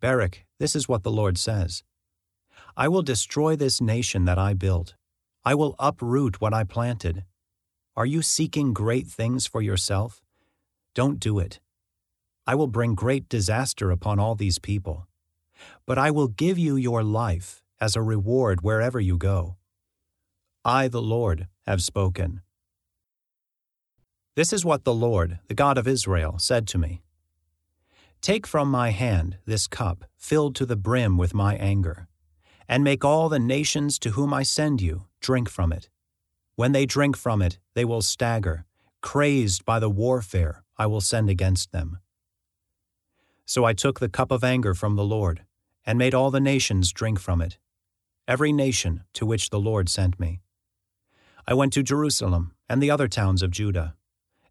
Baruch, 0.00 0.44
this 0.58 0.76
is 0.76 0.88
what 0.88 1.02
the 1.02 1.10
Lord 1.10 1.38
says 1.38 1.82
I 2.76 2.88
will 2.88 3.02
destroy 3.02 3.56
this 3.56 3.80
nation 3.80 4.24
that 4.24 4.38
I 4.38 4.54
built. 4.54 4.94
I 5.44 5.54
will 5.54 5.74
uproot 5.78 6.40
what 6.40 6.54
I 6.54 6.64
planted. 6.64 7.24
Are 7.96 8.06
you 8.06 8.22
seeking 8.22 8.72
great 8.72 9.06
things 9.06 9.46
for 9.46 9.60
yourself? 9.60 10.22
Don't 10.94 11.20
do 11.20 11.38
it. 11.38 11.60
I 12.46 12.54
will 12.54 12.68
bring 12.68 12.94
great 12.94 13.28
disaster 13.28 13.90
upon 13.90 14.18
all 14.18 14.34
these 14.34 14.58
people. 14.58 15.06
But 15.86 15.98
I 15.98 16.10
will 16.10 16.28
give 16.28 16.58
you 16.58 16.76
your 16.76 17.02
life 17.02 17.62
as 17.80 17.96
a 17.96 18.02
reward 18.02 18.62
wherever 18.62 19.00
you 19.00 19.18
go. 19.18 19.56
I, 20.64 20.88
the 20.88 21.02
Lord, 21.02 21.48
have 21.66 21.82
spoken. 21.82 22.42
This 24.34 24.52
is 24.52 24.64
what 24.64 24.84
the 24.84 24.94
Lord, 24.94 25.40
the 25.48 25.54
God 25.54 25.76
of 25.76 25.88
Israel, 25.88 26.38
said 26.38 26.66
to 26.68 26.78
me 26.78 27.02
Take 28.20 28.46
from 28.46 28.70
my 28.70 28.90
hand 28.90 29.38
this 29.44 29.66
cup 29.66 30.04
filled 30.16 30.54
to 30.56 30.64
the 30.64 30.76
brim 30.76 31.18
with 31.18 31.34
my 31.34 31.56
anger, 31.56 32.06
and 32.68 32.84
make 32.84 33.04
all 33.04 33.28
the 33.28 33.40
nations 33.40 33.98
to 33.98 34.10
whom 34.10 34.32
I 34.32 34.44
send 34.44 34.80
you 34.80 35.06
drink 35.20 35.48
from 35.48 35.72
it. 35.72 35.88
When 36.54 36.72
they 36.72 36.86
drink 36.86 37.16
from 37.16 37.42
it, 37.42 37.58
they 37.74 37.84
will 37.84 38.02
stagger, 38.02 38.64
crazed 39.00 39.64
by 39.64 39.80
the 39.80 39.90
warfare 39.90 40.62
I 40.78 40.86
will 40.86 41.00
send 41.00 41.28
against 41.28 41.72
them. 41.72 41.98
So 43.44 43.64
I 43.64 43.72
took 43.72 43.98
the 44.00 44.08
cup 44.08 44.30
of 44.30 44.44
anger 44.44 44.72
from 44.74 44.96
the 44.96 45.04
Lord, 45.04 45.44
and 45.84 45.98
made 45.98 46.14
all 46.14 46.30
the 46.30 46.40
nations 46.40 46.92
drink 46.92 47.18
from 47.18 47.40
it, 47.40 47.58
every 48.28 48.52
nation 48.52 49.04
to 49.14 49.26
which 49.26 49.50
the 49.50 49.60
Lord 49.60 49.88
sent 49.88 50.20
me. 50.20 50.40
I 51.46 51.54
went 51.54 51.72
to 51.74 51.82
Jerusalem 51.82 52.52
and 52.68 52.82
the 52.82 52.90
other 52.90 53.08
towns 53.08 53.42
of 53.42 53.50
Judah 53.50 53.94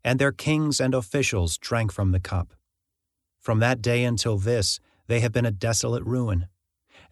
and 0.03 0.19
their 0.19 0.31
kings 0.31 0.79
and 0.79 0.93
officials 0.93 1.57
drank 1.57 1.91
from 1.91 2.11
the 2.11 2.19
cup. 2.19 2.53
From 3.39 3.59
that 3.59 3.81
day 3.81 4.03
until 4.03 4.37
this, 4.37 4.79
they 5.07 5.19
have 5.19 5.31
been 5.31 5.45
a 5.45 5.51
desolate 5.51 6.03
ruin, 6.03 6.47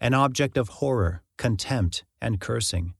an 0.00 0.14
object 0.14 0.56
of 0.56 0.68
horror, 0.68 1.22
contempt, 1.36 2.04
and 2.20 2.40
cursing. 2.40 2.94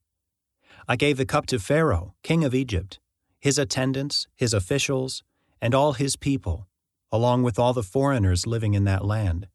I 0.88 0.96
gave 0.96 1.16
the 1.16 1.26
cup 1.26 1.46
to 1.46 1.58
Pharaoh, 1.58 2.14
king 2.22 2.44
of 2.44 2.54
Egypt, 2.54 2.98
his 3.38 3.58
attendants, 3.58 4.26
his 4.34 4.52
officials, 4.52 5.22
and 5.60 5.74
all 5.74 5.92
his 5.92 6.16
people, 6.16 6.66
along 7.12 7.42
with 7.42 7.58
all 7.58 7.72
the 7.72 7.82
foreigners 7.82 8.46
living 8.46 8.74
in 8.74 8.84
that 8.84 9.04
land. 9.04 9.48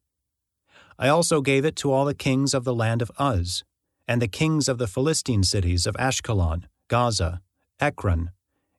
I 0.97 1.09
also 1.09 1.41
gave 1.41 1.65
it 1.65 1.75
to 1.77 1.91
all 1.91 2.05
the 2.05 2.13
kings 2.13 2.53
of 2.53 2.63
the 2.63 2.73
land 2.73 3.01
of 3.01 3.11
Uz, 3.19 3.63
and 4.07 4.21
the 4.21 4.27
kings 4.27 4.69
of 4.69 4.77
the 4.77 4.87
Philistine 4.87 5.43
cities 5.43 5.85
of 5.85 5.95
Ashkelon, 5.95 6.63
Gaza, 6.87 7.41
Ekron, 7.79 8.31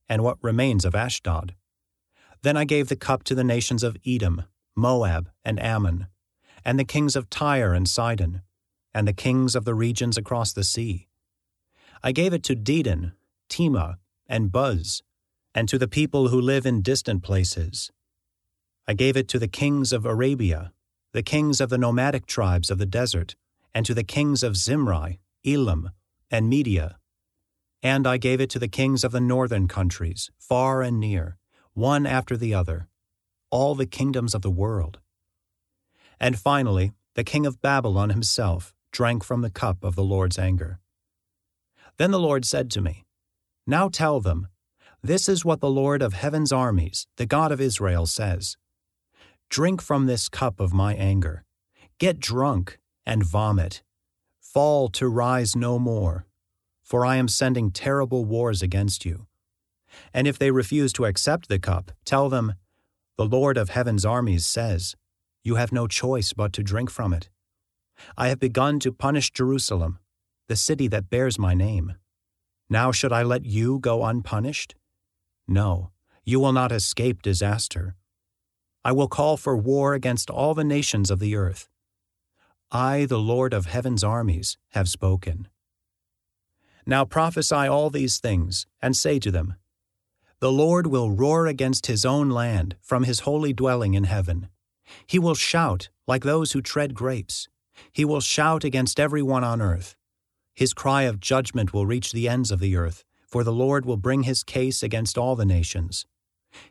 and 0.08 0.22
what 0.22 0.38
remains 0.42 0.84
of 0.84 0.94
Ashdod. 0.94 1.54
Then 2.42 2.56
I 2.56 2.64
gave 2.64 2.88
the 2.88 2.96
cup 2.96 3.24
to 3.24 3.34
the 3.34 3.44
nations 3.44 3.82
of 3.82 3.96
Edom, 4.06 4.44
Moab, 4.74 5.30
and 5.44 5.60
Ammon, 5.60 6.06
and 6.64 6.78
the 6.78 6.84
kings 6.84 7.16
of 7.16 7.28
Tyre 7.28 7.74
and 7.74 7.88
Sidon, 7.88 8.42
and 8.94 9.06
the 9.06 9.12
kings 9.12 9.54
of 9.54 9.64
the 9.64 9.74
regions 9.74 10.16
across 10.16 10.52
the 10.52 10.64
sea. 10.64 11.08
I 12.02 12.12
gave 12.12 12.32
it 12.32 12.42
to 12.44 12.56
Dedan, 12.56 13.12
Tema, 13.48 13.98
and 14.26 14.52
Buz, 14.52 15.02
and 15.54 15.68
to 15.68 15.78
the 15.78 15.88
people 15.88 16.28
who 16.28 16.40
live 16.40 16.66
in 16.66 16.82
distant 16.82 17.22
places. 17.22 17.90
I 18.86 18.94
gave 18.94 19.16
it 19.16 19.28
to 19.28 19.38
the 19.38 19.48
kings 19.48 19.92
of 19.92 20.06
Arabia, 20.06 20.72
the 21.16 21.22
kings 21.22 21.62
of 21.62 21.70
the 21.70 21.78
nomadic 21.78 22.26
tribes 22.26 22.70
of 22.70 22.76
the 22.76 22.84
desert, 22.84 23.36
and 23.74 23.86
to 23.86 23.94
the 23.94 24.04
kings 24.04 24.42
of 24.42 24.54
Zimri, 24.54 25.18
Elam, 25.46 25.92
and 26.30 26.46
Media, 26.46 26.98
and 27.82 28.06
I 28.06 28.18
gave 28.18 28.38
it 28.38 28.50
to 28.50 28.58
the 28.58 28.68
kings 28.68 29.02
of 29.02 29.12
the 29.12 29.20
northern 29.20 29.66
countries, 29.66 30.30
far 30.38 30.82
and 30.82 31.00
near, 31.00 31.38
one 31.72 32.04
after 32.04 32.36
the 32.36 32.52
other, 32.52 32.88
all 33.50 33.74
the 33.74 33.86
kingdoms 33.86 34.34
of 34.34 34.42
the 34.42 34.50
world. 34.50 34.98
And 36.20 36.38
finally, 36.38 36.92
the 37.14 37.24
king 37.24 37.46
of 37.46 37.62
Babylon 37.62 38.10
himself, 38.10 38.74
drank 38.92 39.24
from 39.24 39.40
the 39.40 39.48
cup 39.48 39.82
of 39.82 39.94
the 39.94 40.04
Lord's 40.04 40.38
anger. 40.38 40.80
Then 41.96 42.10
the 42.10 42.20
Lord 42.20 42.44
said 42.44 42.70
to 42.72 42.82
me, 42.82 43.06
Now 43.66 43.88
tell 43.88 44.20
them, 44.20 44.48
this 45.02 45.30
is 45.30 45.46
what 45.46 45.60
the 45.60 45.70
Lord 45.70 46.02
of 46.02 46.12
heaven's 46.12 46.52
armies, 46.52 47.06
the 47.16 47.24
God 47.24 47.52
of 47.52 47.60
Israel, 47.62 48.04
says 48.04 48.58
Drink 49.48 49.80
from 49.80 50.06
this 50.06 50.28
cup 50.28 50.60
of 50.60 50.72
my 50.72 50.94
anger, 50.94 51.44
get 51.98 52.20
drunk 52.20 52.78
and 53.06 53.24
vomit, 53.24 53.82
fall 54.40 54.88
to 54.88 55.08
rise 55.08 55.54
no 55.54 55.78
more, 55.78 56.26
for 56.82 57.06
I 57.06 57.16
am 57.16 57.28
sending 57.28 57.70
terrible 57.70 58.24
wars 58.24 58.62
against 58.62 59.04
you. 59.04 59.26
And 60.12 60.26
if 60.26 60.38
they 60.38 60.50
refuse 60.50 60.92
to 60.94 61.04
accept 61.04 61.48
the 61.48 61.58
cup, 61.58 61.92
tell 62.04 62.28
them, 62.28 62.54
The 63.16 63.24
Lord 63.24 63.56
of 63.56 63.70
heaven's 63.70 64.04
armies 64.04 64.46
says, 64.46 64.94
You 65.42 65.54
have 65.54 65.72
no 65.72 65.86
choice 65.86 66.32
but 66.32 66.52
to 66.54 66.62
drink 66.62 66.90
from 66.90 67.12
it. 67.12 67.28
I 68.16 68.28
have 68.28 68.40
begun 68.40 68.78
to 68.80 68.92
punish 68.92 69.30
Jerusalem, 69.30 69.98
the 70.48 70.56
city 70.56 70.88
that 70.88 71.10
bears 71.10 71.38
my 71.38 71.54
name. 71.54 71.94
Now 72.68 72.92
should 72.92 73.12
I 73.12 73.22
let 73.22 73.44
you 73.44 73.78
go 73.78 74.04
unpunished? 74.04 74.74
No, 75.48 75.90
you 76.24 76.40
will 76.40 76.52
not 76.52 76.72
escape 76.72 77.22
disaster. 77.22 77.94
I 78.86 78.92
will 78.92 79.08
call 79.08 79.36
for 79.36 79.56
war 79.56 79.94
against 79.94 80.30
all 80.30 80.54
the 80.54 80.62
nations 80.62 81.10
of 81.10 81.18
the 81.18 81.34
earth. 81.34 81.68
I, 82.70 83.04
the 83.04 83.18
Lord 83.18 83.52
of 83.52 83.66
heaven's 83.66 84.04
armies, 84.04 84.58
have 84.74 84.88
spoken. 84.88 85.48
Now 86.86 87.04
prophesy 87.04 87.66
all 87.66 87.90
these 87.90 88.18
things, 88.18 88.64
and 88.80 88.96
say 88.96 89.18
to 89.18 89.32
them, 89.32 89.56
The 90.38 90.52
Lord 90.52 90.86
will 90.86 91.10
roar 91.10 91.48
against 91.48 91.88
his 91.88 92.04
own 92.04 92.30
land 92.30 92.76
from 92.80 93.02
his 93.02 93.26
holy 93.26 93.52
dwelling 93.52 93.94
in 93.94 94.04
heaven. 94.04 94.50
He 95.04 95.18
will 95.18 95.34
shout 95.34 95.88
like 96.06 96.22
those 96.22 96.52
who 96.52 96.62
tread 96.62 96.94
grapes. 96.94 97.48
He 97.90 98.04
will 98.04 98.20
shout 98.20 98.62
against 98.62 99.00
everyone 99.00 99.42
on 99.42 99.60
earth. 99.60 99.96
His 100.54 100.72
cry 100.72 101.02
of 101.02 101.18
judgment 101.18 101.72
will 101.72 101.86
reach 101.86 102.12
the 102.12 102.28
ends 102.28 102.52
of 102.52 102.60
the 102.60 102.76
earth, 102.76 103.02
for 103.26 103.42
the 103.42 103.52
Lord 103.52 103.84
will 103.84 103.96
bring 103.96 104.22
his 104.22 104.44
case 104.44 104.84
against 104.84 105.18
all 105.18 105.34
the 105.34 105.44
nations. 105.44 106.06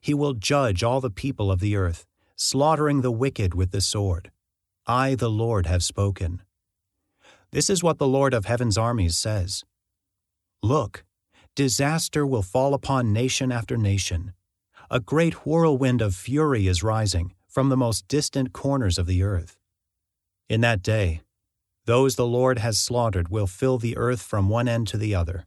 He 0.01 0.13
will 0.13 0.33
judge 0.33 0.83
all 0.83 1.01
the 1.01 1.09
people 1.09 1.51
of 1.51 1.59
the 1.59 1.75
earth, 1.75 2.05
slaughtering 2.35 3.01
the 3.01 3.11
wicked 3.11 3.53
with 3.53 3.71
the 3.71 3.81
sword. 3.81 4.31
I, 4.87 5.15
the 5.15 5.29
Lord, 5.29 5.65
have 5.65 5.83
spoken. 5.83 6.41
This 7.51 7.69
is 7.69 7.83
what 7.83 7.97
the 7.97 8.07
Lord 8.07 8.33
of 8.33 8.45
heaven's 8.45 8.77
armies 8.77 9.17
says 9.17 9.63
Look, 10.61 11.03
disaster 11.55 12.25
will 12.25 12.41
fall 12.41 12.73
upon 12.73 13.13
nation 13.13 13.51
after 13.51 13.77
nation. 13.77 14.33
A 14.91 14.99
great 14.99 15.45
whirlwind 15.45 16.01
of 16.01 16.15
fury 16.15 16.67
is 16.67 16.83
rising 16.83 17.33
from 17.47 17.69
the 17.69 17.77
most 17.77 18.07
distant 18.07 18.53
corners 18.53 18.97
of 18.97 19.07
the 19.07 19.23
earth. 19.23 19.57
In 20.49 20.61
that 20.61 20.83
day, 20.83 21.21
those 21.85 22.15
the 22.15 22.27
Lord 22.27 22.59
has 22.59 22.77
slaughtered 22.77 23.29
will 23.29 23.47
fill 23.47 23.77
the 23.77 23.97
earth 23.97 24.21
from 24.21 24.49
one 24.49 24.67
end 24.67 24.87
to 24.89 24.97
the 24.97 25.15
other. 25.15 25.45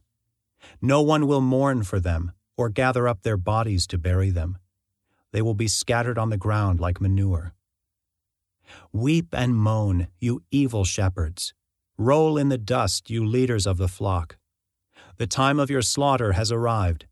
No 0.81 1.01
one 1.01 1.27
will 1.27 1.41
mourn 1.41 1.83
for 1.83 1.99
them 1.99 2.31
or 2.59 2.67
gather 2.67 3.07
up 3.07 3.21
their 3.21 3.37
bodies 3.37 3.87
to 3.87 3.97
bury 3.97 4.29
them. 4.29 4.57
They 5.31 5.41
will 5.41 5.53
be 5.53 5.69
scattered 5.69 6.17
on 6.17 6.29
the 6.29 6.35
ground 6.35 6.81
like 6.81 6.99
manure. 6.99 7.53
Weep 8.91 9.27
and 9.31 9.55
moan, 9.55 10.09
you 10.19 10.41
evil 10.51 10.83
shepherds. 10.83 11.53
Roll 11.97 12.37
in 12.37 12.49
the 12.49 12.57
dust, 12.57 13.09
you 13.09 13.25
leaders 13.25 13.65
of 13.65 13.77
the 13.77 13.87
flock. 13.87 14.37
The 15.15 15.25
time 15.25 15.57
of 15.57 15.69
your 15.69 15.81
slaughter 15.81 16.33
has 16.33 16.51
arrived. 16.51 17.05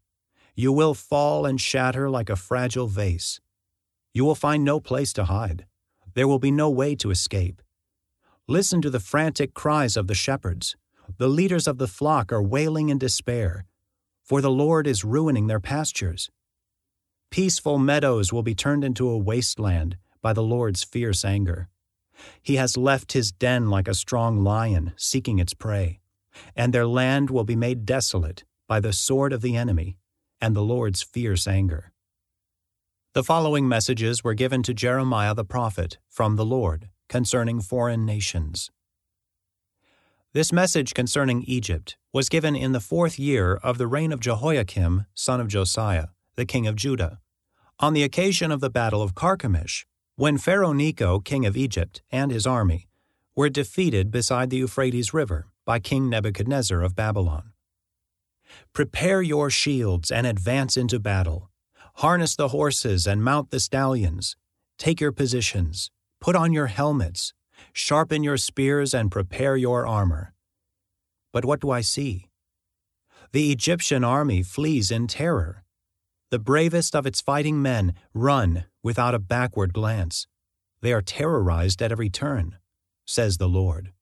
You 0.54 0.74
will 0.74 0.94
fall 0.94 1.46
and 1.46 1.62
shatter 1.62 2.10
like 2.10 2.30
a 2.30 2.36
fragile 2.36 2.88
vase. 2.88 3.40
You 4.14 4.26
will 4.26 4.36
find 4.36 4.66
no 4.66 4.82
place 4.82 5.14
to 5.14 5.26
hide. 5.26 5.66
There 6.14 6.28
will 6.28 6.40
be 6.40 6.52
no 6.52 6.70
way 6.70 6.94
to 6.96 7.10
escape. 7.10 7.62
Listen 8.50 8.82
to 8.82 8.90
the 8.90 9.00
frantic 9.00 9.54
cries 9.54 9.96
of 9.96 10.08
the 10.08 10.16
shepherds. 10.16 10.76
The 11.18 11.30
leaders 11.30 11.68
of 11.68 11.78
the 11.78 11.88
flock 11.88 12.34
are 12.34 12.44
wailing 12.44 12.90
in 12.90 12.98
despair, 12.98 13.64
for 14.28 14.42
the 14.42 14.52
Lord 14.52 14.88
is 14.88 15.06
ruining 15.06 15.48
their 15.48 15.62
pastures. 15.62 16.30
Peaceful 17.32 17.78
meadows 17.78 18.34
will 18.34 18.44
be 18.44 18.54
turned 18.54 18.84
into 18.84 19.10
a 19.10 19.18
wasteland 19.18 19.96
by 20.22 20.34
the 20.34 20.44
Lord's 20.44 20.84
fierce 20.84 21.24
anger. 21.24 21.70
He 22.42 22.58
has 22.58 22.76
left 22.76 23.14
his 23.14 23.32
den 23.32 23.70
like 23.70 23.88
a 23.88 23.94
strong 23.94 24.44
lion 24.44 24.92
seeking 24.98 25.40
its 25.40 25.54
prey, 25.54 26.02
and 26.58 26.74
their 26.74 26.86
land 26.86 27.30
will 27.30 27.46
be 27.46 27.56
made 27.56 27.86
desolate 27.86 28.44
by 28.68 28.82
the 28.82 28.92
sword 28.92 29.32
of 29.32 29.42
the 29.42 29.56
enemy 29.56 29.98
and 30.42 30.54
the 30.54 30.62
Lord's 30.62 31.02
fierce 31.02 31.48
anger. 31.48 31.94
The 33.14 33.24
following 33.24 33.66
messages 33.66 34.26
were 34.26 34.34
given 34.34 34.62
to 34.64 34.74
Jeremiah 34.74 35.36
the 35.36 35.46
prophet 35.46 36.00
from 36.10 36.36
the 36.36 36.46
Lord 36.46 36.90
concerning 37.08 37.62
foreign 37.62 38.06
nations. 38.06 38.72
This 40.38 40.54
message 40.54 40.94
concerning 40.94 41.42
Egypt 41.48 41.98
was 42.14 42.30
given 42.30 42.56
in 42.56 42.72
the 42.72 42.80
fourth 42.80 43.18
year 43.18 43.56
of 43.64 43.80
the 43.80 43.88
reign 43.88 44.12
of 44.12 44.20
Jehoiakim, 44.20 45.08
son 45.16 45.42
of 45.42 45.48
Josiah, 45.48 46.10
the 46.36 46.46
king 46.46 46.68
of 46.68 46.76
Judah, 46.76 47.18
on 47.80 47.94
the 47.94 48.04
occasion 48.04 48.52
of 48.52 48.60
the 48.60 48.70
battle 48.70 49.02
of 49.02 49.16
Carchemish, 49.16 49.88
when 50.16 50.38
Pharaoh 50.38 50.74
Necho, 50.74 51.20
king 51.20 51.48
of 51.48 51.58
Egypt, 51.58 52.04
and 52.12 52.32
his 52.32 52.46
army 52.46 52.88
were 53.36 53.50
defeated 53.50 54.12
beside 54.12 54.52
the 54.52 54.58
Euphrates 54.58 55.12
River 55.12 55.48
by 55.66 55.80
King 55.80 56.08
Nebuchadnezzar 56.08 56.84
of 56.84 56.96
Babylon. 56.96 57.54
Prepare 58.74 59.24
your 59.24 59.50
shields 59.50 60.12
and 60.12 60.28
advance 60.28 60.78
into 60.78 61.00
battle. 61.00 61.50
Harness 61.96 62.36
the 62.36 62.50
horses 62.50 63.08
and 63.08 63.24
mount 63.24 63.50
the 63.50 63.60
stallions. 63.60 64.36
Take 64.78 65.02
your 65.02 65.12
positions. 65.12 65.90
Put 66.22 66.36
on 66.36 66.54
your 66.54 66.68
helmets. 66.68 67.34
Sharpen 67.78 68.24
your 68.24 68.38
spears 68.38 68.96
and 68.96 69.12
prepare 69.12 69.56
your 69.56 69.86
armor. 69.86 70.34
But 71.32 71.46
what 71.46 71.62
do 71.62 71.70
I 71.70 71.82
see? 71.82 72.28
The 73.34 73.52
Egyptian 73.52 74.04
army 74.04 74.42
flees 74.42 74.90
in 74.90 75.06
terror. 75.06 75.64
The 76.32 76.40
bravest 76.40 76.96
of 76.96 77.06
its 77.06 77.22
fighting 77.22 77.62
men 77.62 77.94
run 78.16 78.66
without 78.82 79.14
a 79.14 79.20
backward 79.20 79.74
glance. 79.74 80.26
They 80.82 80.92
are 80.92 81.04
terrorized 81.04 81.84
at 81.84 81.92
every 81.92 82.10
turn, 82.10 82.58
says 83.06 83.38
the 83.38 83.48
Lord. 83.48 83.94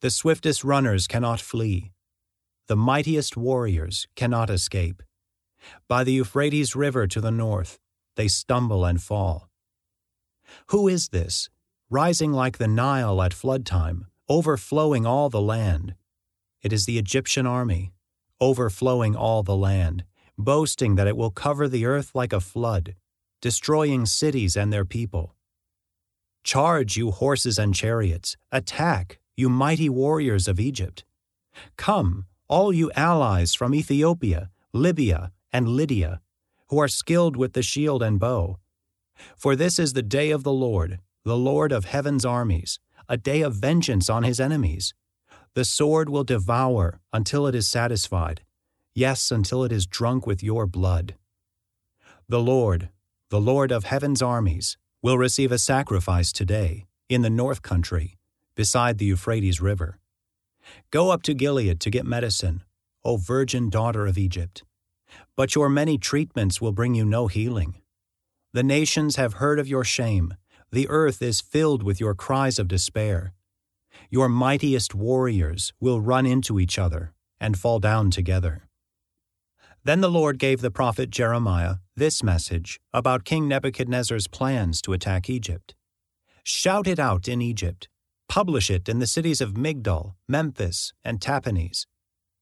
The 0.00 0.10
swiftest 0.10 0.64
runners 0.64 1.06
cannot 1.06 1.42
flee. 1.42 1.92
The 2.68 2.76
mightiest 2.76 3.36
warriors 3.36 4.08
cannot 4.16 4.48
escape. 4.48 5.02
By 5.86 6.02
the 6.02 6.14
Euphrates 6.14 6.74
River 6.74 7.06
to 7.08 7.20
the 7.20 7.30
north, 7.30 7.78
they 8.16 8.26
stumble 8.26 8.86
and 8.86 9.02
fall. 9.02 9.50
Who 10.68 10.88
is 10.88 11.10
this, 11.10 11.50
rising 11.94 12.32
like 12.32 12.58
the 12.58 12.66
Nile 12.66 13.22
at 13.22 13.32
flood 13.32 13.64
time, 13.64 14.08
overflowing 14.28 15.06
all 15.06 15.30
the 15.30 15.40
land? 15.40 15.94
It 16.60 16.72
is 16.72 16.86
the 16.86 16.98
Egyptian 16.98 17.46
army, 17.46 17.92
overflowing 18.40 19.14
all 19.14 19.44
the 19.44 19.54
land, 19.54 20.02
boasting 20.36 20.96
that 20.96 21.06
it 21.06 21.16
will 21.16 21.30
cover 21.30 21.68
the 21.68 21.86
earth 21.86 22.10
like 22.12 22.32
a 22.32 22.40
flood, 22.40 22.96
destroying 23.40 24.06
cities 24.06 24.56
and 24.56 24.72
their 24.72 24.84
people. 24.84 25.36
Charge, 26.42 26.96
you 26.96 27.12
horses 27.12 27.60
and 27.60 27.72
chariots! 27.72 28.36
Attack, 28.50 29.20
you 29.36 29.48
mighty 29.48 29.88
warriors 29.88 30.48
of 30.48 30.58
Egypt! 30.58 31.04
Come, 31.76 32.26
all 32.48 32.72
you 32.72 32.90
allies 32.96 33.54
from 33.54 33.72
Ethiopia, 33.72 34.50
Libya, 34.72 35.30
and 35.52 35.68
Lydia, 35.68 36.20
who 36.70 36.80
are 36.80 36.88
skilled 36.88 37.36
with 37.36 37.52
the 37.52 37.62
shield 37.62 38.02
and 38.02 38.18
bow. 38.18 38.58
For 39.36 39.54
this 39.54 39.78
is 39.78 39.92
the 39.92 40.02
day 40.02 40.32
of 40.32 40.42
the 40.42 40.52
Lord, 40.52 40.98
the 41.24 41.36
Lord 41.36 41.72
of 41.72 41.86
heaven's 41.86 42.26
armies, 42.26 42.78
a 43.08 43.16
day 43.16 43.40
of 43.40 43.54
vengeance 43.54 44.10
on 44.10 44.24
his 44.24 44.38
enemies. 44.38 44.92
The 45.54 45.64
sword 45.64 46.10
will 46.10 46.24
devour 46.24 47.00
until 47.14 47.46
it 47.46 47.54
is 47.54 47.66
satisfied, 47.66 48.42
yes, 48.94 49.30
until 49.30 49.64
it 49.64 49.72
is 49.72 49.86
drunk 49.86 50.26
with 50.26 50.42
your 50.42 50.66
blood. 50.66 51.14
The 52.28 52.40
Lord, 52.40 52.90
the 53.30 53.40
Lord 53.40 53.72
of 53.72 53.84
heaven's 53.84 54.20
armies, 54.20 54.76
will 55.02 55.16
receive 55.16 55.50
a 55.50 55.58
sacrifice 55.58 56.30
today 56.30 56.84
in 57.08 57.22
the 57.22 57.30
north 57.30 57.62
country, 57.62 58.18
beside 58.54 58.98
the 58.98 59.06
Euphrates 59.06 59.62
River. 59.62 59.98
Go 60.90 61.10
up 61.10 61.22
to 61.22 61.34
Gilead 61.34 61.80
to 61.80 61.90
get 61.90 62.04
medicine, 62.04 62.62
O 63.02 63.16
virgin 63.16 63.70
daughter 63.70 64.06
of 64.06 64.18
Egypt. 64.18 64.62
But 65.36 65.54
your 65.54 65.68
many 65.68 65.96
treatments 65.96 66.60
will 66.60 66.72
bring 66.72 66.94
you 66.94 67.04
no 67.04 67.28
healing. 67.28 67.76
The 68.52 68.62
nations 68.62 69.16
have 69.16 69.34
heard 69.34 69.58
of 69.58 69.68
your 69.68 69.84
shame. 69.84 70.34
The 70.74 70.88
earth 70.88 71.22
is 71.22 71.40
filled 71.40 71.84
with 71.84 72.00
your 72.00 72.16
cries 72.16 72.58
of 72.58 72.66
despair. 72.66 73.32
Your 74.10 74.28
mightiest 74.28 74.92
warriors 74.92 75.72
will 75.78 76.00
run 76.00 76.26
into 76.26 76.58
each 76.58 76.80
other 76.80 77.12
and 77.38 77.56
fall 77.56 77.78
down 77.78 78.10
together. 78.10 78.66
Then 79.84 80.00
the 80.00 80.10
Lord 80.10 80.36
gave 80.36 80.62
the 80.62 80.72
prophet 80.72 81.10
Jeremiah 81.10 81.76
this 81.94 82.24
message 82.24 82.80
about 82.92 83.24
King 83.24 83.46
Nebuchadnezzar's 83.46 84.26
plans 84.26 84.82
to 84.82 84.92
attack 84.92 85.30
Egypt 85.30 85.76
Shout 86.42 86.88
it 86.88 86.98
out 86.98 87.28
in 87.28 87.40
Egypt, 87.40 87.88
publish 88.28 88.68
it 88.68 88.88
in 88.88 88.98
the 88.98 89.06
cities 89.06 89.40
of 89.40 89.54
Migdol, 89.54 90.14
Memphis, 90.26 90.92
and 91.04 91.20
Tahpanhes. 91.20 91.86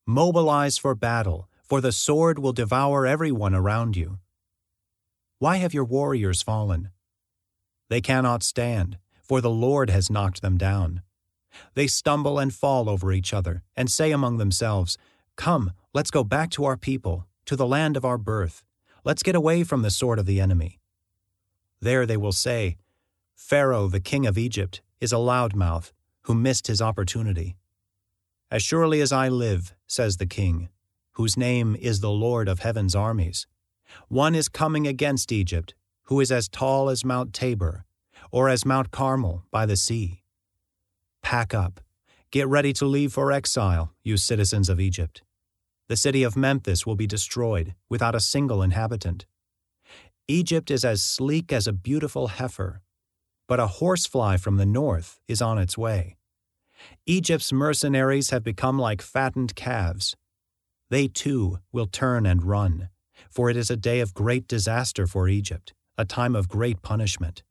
Mobilize 0.06 0.78
for 0.78 0.94
battle, 0.94 1.50
for 1.62 1.82
the 1.82 1.92
sword 1.92 2.38
will 2.38 2.54
devour 2.54 3.06
everyone 3.06 3.54
around 3.54 3.94
you. 3.94 4.20
Why 5.38 5.58
have 5.58 5.74
your 5.74 5.84
warriors 5.84 6.40
fallen? 6.40 6.91
They 7.92 8.00
cannot 8.00 8.42
stand, 8.42 8.96
for 9.22 9.42
the 9.42 9.50
Lord 9.50 9.90
has 9.90 10.08
knocked 10.08 10.40
them 10.40 10.56
down. 10.56 11.02
They 11.74 11.86
stumble 11.86 12.38
and 12.38 12.50
fall 12.50 12.88
over 12.88 13.12
each 13.12 13.34
other, 13.34 13.64
and 13.76 13.90
say 13.90 14.12
among 14.12 14.38
themselves, 14.38 14.96
Come, 15.36 15.72
let's 15.92 16.10
go 16.10 16.24
back 16.24 16.48
to 16.52 16.64
our 16.64 16.78
people, 16.78 17.26
to 17.44 17.54
the 17.54 17.66
land 17.66 17.98
of 17.98 18.04
our 18.06 18.16
birth. 18.16 18.64
Let's 19.04 19.22
get 19.22 19.34
away 19.34 19.62
from 19.62 19.82
the 19.82 19.90
sword 19.90 20.18
of 20.18 20.24
the 20.24 20.40
enemy. 20.40 20.80
There 21.82 22.06
they 22.06 22.16
will 22.16 22.32
say, 22.32 22.78
Pharaoh, 23.34 23.88
the 23.88 24.00
king 24.00 24.24
of 24.24 24.38
Egypt, 24.38 24.80
is 24.98 25.12
a 25.12 25.16
loudmouth, 25.16 25.92
who 26.22 26.34
missed 26.34 26.68
his 26.68 26.80
opportunity. 26.80 27.56
As 28.50 28.62
surely 28.62 29.02
as 29.02 29.12
I 29.12 29.28
live, 29.28 29.74
says 29.86 30.16
the 30.16 30.24
king, 30.24 30.70
whose 31.16 31.36
name 31.36 31.76
is 31.78 32.00
the 32.00 32.10
Lord 32.10 32.48
of 32.48 32.60
heaven's 32.60 32.94
armies, 32.94 33.46
one 34.08 34.34
is 34.34 34.48
coming 34.48 34.86
against 34.86 35.30
Egypt, 35.30 35.74
who 36.04 36.20
is 36.20 36.32
as 36.32 36.48
tall 36.48 36.88
as 36.88 37.04
Mount 37.04 37.32
Tabor, 37.32 37.84
or 38.30 38.48
as 38.48 38.64
Mount 38.64 38.90
Carmel 38.90 39.44
by 39.50 39.66
the 39.66 39.76
sea. 39.76 40.22
Pack 41.22 41.54
up. 41.54 41.80
Get 42.30 42.48
ready 42.48 42.72
to 42.74 42.86
leave 42.86 43.12
for 43.12 43.30
exile, 43.30 43.92
you 44.02 44.16
citizens 44.16 44.68
of 44.68 44.80
Egypt. 44.80 45.22
The 45.88 45.96
city 45.96 46.22
of 46.22 46.36
Memphis 46.36 46.86
will 46.86 46.94
be 46.96 47.06
destroyed 47.06 47.74
without 47.90 48.14
a 48.14 48.20
single 48.20 48.62
inhabitant. 48.62 49.26
Egypt 50.28 50.70
is 50.70 50.84
as 50.84 51.02
sleek 51.02 51.52
as 51.52 51.66
a 51.66 51.72
beautiful 51.72 52.28
heifer, 52.28 52.80
but 53.46 53.60
a 53.60 53.66
horsefly 53.66 54.38
from 54.38 54.56
the 54.56 54.64
north 54.64 55.20
is 55.28 55.42
on 55.42 55.58
its 55.58 55.76
way. 55.76 56.16
Egypt's 57.06 57.52
mercenaries 57.52 58.30
have 58.30 58.42
become 58.42 58.78
like 58.78 59.02
fattened 59.02 59.54
calves. 59.54 60.16
They 60.90 61.08
too 61.08 61.58
will 61.72 61.86
turn 61.86 62.24
and 62.24 62.42
run, 62.42 62.88
for 63.30 63.50
it 63.50 63.56
is 63.56 63.70
a 63.70 63.76
day 63.76 64.00
of 64.00 64.14
great 64.14 64.48
disaster 64.48 65.06
for 65.06 65.28
Egypt, 65.28 65.74
a 65.98 66.04
time 66.04 66.34
of 66.34 66.48
great 66.48 66.82
punishment. 66.82 67.42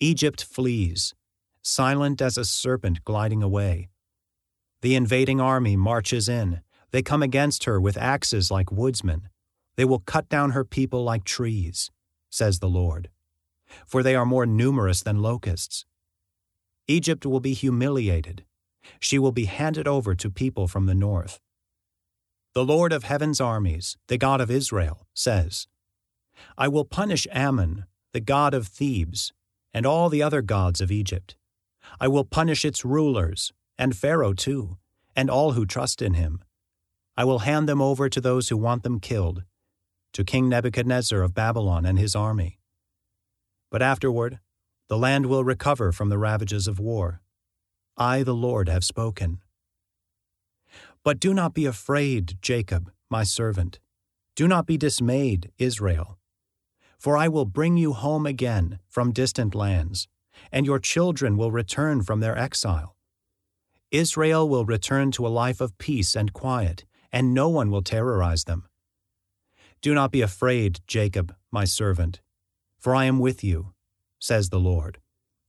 Egypt 0.00 0.44
flees, 0.44 1.14
silent 1.62 2.20
as 2.20 2.36
a 2.36 2.44
serpent 2.44 3.04
gliding 3.04 3.42
away. 3.42 3.88
The 4.82 4.94
invading 4.94 5.40
army 5.40 5.76
marches 5.76 6.28
in. 6.28 6.60
They 6.90 7.02
come 7.02 7.22
against 7.22 7.64
her 7.64 7.80
with 7.80 7.96
axes 7.96 8.50
like 8.50 8.70
woodsmen. 8.70 9.28
They 9.76 9.84
will 9.84 9.98
cut 9.98 10.28
down 10.28 10.50
her 10.50 10.64
people 10.64 11.02
like 11.02 11.24
trees, 11.24 11.90
says 12.30 12.58
the 12.58 12.68
Lord, 12.68 13.10
for 13.86 14.02
they 14.02 14.14
are 14.14 14.26
more 14.26 14.46
numerous 14.46 15.02
than 15.02 15.22
locusts. 15.22 15.86
Egypt 16.86 17.24
will 17.24 17.40
be 17.40 17.54
humiliated. 17.54 18.44
She 19.00 19.18
will 19.18 19.32
be 19.32 19.46
handed 19.46 19.88
over 19.88 20.14
to 20.14 20.30
people 20.30 20.68
from 20.68 20.86
the 20.86 20.94
north. 20.94 21.40
The 22.52 22.64
Lord 22.64 22.92
of 22.92 23.04
heaven's 23.04 23.40
armies, 23.40 23.96
the 24.06 24.18
God 24.18 24.40
of 24.40 24.50
Israel, 24.50 25.06
says, 25.14 25.66
I 26.56 26.68
will 26.68 26.84
punish 26.84 27.26
Amon, 27.34 27.86
the 28.12 28.20
god 28.20 28.54
of 28.54 28.68
Thebes, 28.68 29.32
and 29.72 29.84
all 29.84 30.08
the 30.08 30.22
other 30.22 30.42
gods 30.42 30.80
of 30.80 30.92
Egypt. 30.92 31.36
I 32.00 32.08
will 32.08 32.24
punish 32.24 32.64
its 32.64 32.84
rulers, 32.84 33.52
and 33.76 33.96
Pharaoh 33.96 34.32
too, 34.32 34.78
and 35.16 35.28
all 35.28 35.52
who 35.52 35.66
trust 35.66 36.00
in 36.00 36.14
him. 36.14 36.42
I 37.16 37.24
will 37.24 37.40
hand 37.40 37.68
them 37.68 37.80
over 37.80 38.08
to 38.08 38.20
those 38.20 38.48
who 38.48 38.56
want 38.56 38.82
them 38.82 39.00
killed, 39.00 39.44
to 40.12 40.24
King 40.24 40.48
Nebuchadnezzar 40.48 41.22
of 41.22 41.34
Babylon 41.34 41.84
and 41.84 41.98
his 41.98 42.14
army. 42.14 42.58
But 43.70 43.82
afterward, 43.82 44.40
the 44.88 44.98
land 44.98 45.26
will 45.26 45.44
recover 45.44 45.92
from 45.92 46.08
the 46.08 46.18
ravages 46.18 46.68
of 46.68 46.78
war. 46.78 47.20
I, 47.96 48.22
the 48.22 48.34
Lord, 48.34 48.68
have 48.68 48.84
spoken. 48.84 49.40
But 51.02 51.20
do 51.20 51.34
not 51.34 51.54
be 51.54 51.66
afraid, 51.66 52.38
Jacob, 52.40 52.90
my 53.10 53.24
servant. 53.24 53.78
Do 54.36 54.48
not 54.48 54.66
be 54.66 54.76
dismayed, 54.76 55.52
Israel. 55.58 56.18
For 56.98 57.16
I 57.16 57.28
will 57.28 57.44
bring 57.44 57.76
you 57.76 57.92
home 57.92 58.26
again 58.26 58.78
from 58.88 59.12
distant 59.12 59.54
lands, 59.54 60.08
and 60.50 60.66
your 60.66 60.78
children 60.78 61.36
will 61.36 61.50
return 61.50 62.02
from 62.02 62.20
their 62.20 62.36
exile. 62.36 62.96
Israel 63.90 64.48
will 64.48 64.64
return 64.64 65.10
to 65.12 65.26
a 65.26 65.28
life 65.28 65.60
of 65.60 65.78
peace 65.78 66.16
and 66.16 66.32
quiet, 66.32 66.84
and 67.12 67.32
no 67.32 67.48
one 67.48 67.70
will 67.70 67.82
terrorize 67.82 68.44
them. 68.44 68.66
Do 69.80 69.94
not 69.94 70.10
be 70.10 70.22
afraid, 70.22 70.80
Jacob, 70.86 71.34
my 71.52 71.64
servant, 71.64 72.20
for 72.78 72.94
I 72.94 73.04
am 73.04 73.18
with 73.18 73.44
you, 73.44 73.74
says 74.18 74.48
the 74.48 74.58
Lord. 74.58 74.98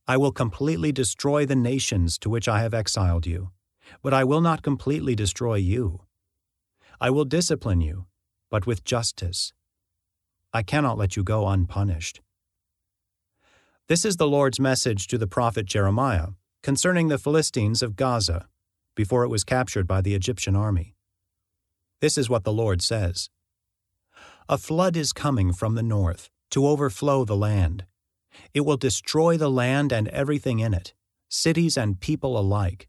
I 0.06 0.16
will 0.16 0.30
completely 0.30 0.92
destroy 0.92 1.46
the 1.46 1.56
nations 1.56 2.18
to 2.18 2.30
which 2.30 2.46
I 2.46 2.60
have 2.60 2.74
exiled 2.74 3.26
you, 3.26 3.50
but 4.02 4.14
I 4.14 4.22
will 4.24 4.40
not 4.40 4.62
completely 4.62 5.16
destroy 5.16 5.56
you. 5.56 6.02
I 7.00 7.10
will 7.10 7.24
discipline 7.24 7.80
you, 7.80 8.06
but 8.50 8.66
with 8.66 8.84
justice 8.84 9.52
I 10.56 10.62
cannot 10.62 10.96
let 10.96 11.18
you 11.18 11.22
go 11.22 11.46
unpunished. 11.48 12.22
This 13.88 14.06
is 14.06 14.16
the 14.16 14.26
Lord's 14.26 14.58
message 14.58 15.06
to 15.08 15.18
the 15.18 15.26
prophet 15.26 15.66
Jeremiah 15.66 16.28
concerning 16.62 17.08
the 17.08 17.18
Philistines 17.18 17.82
of 17.82 17.94
Gaza 17.94 18.48
before 18.94 19.22
it 19.22 19.28
was 19.28 19.44
captured 19.44 19.86
by 19.86 20.00
the 20.00 20.14
Egyptian 20.14 20.56
army. 20.56 20.94
This 22.00 22.16
is 22.16 22.30
what 22.30 22.44
the 22.44 22.54
Lord 22.54 22.80
says 22.80 23.28
A 24.48 24.56
flood 24.56 24.96
is 24.96 25.12
coming 25.12 25.52
from 25.52 25.74
the 25.74 25.82
north 25.82 26.30
to 26.52 26.66
overflow 26.66 27.26
the 27.26 27.36
land. 27.36 27.84
It 28.54 28.62
will 28.62 28.78
destroy 28.78 29.36
the 29.36 29.50
land 29.50 29.92
and 29.92 30.08
everything 30.08 30.60
in 30.60 30.72
it, 30.72 30.94
cities 31.28 31.76
and 31.76 32.00
people 32.00 32.38
alike. 32.38 32.88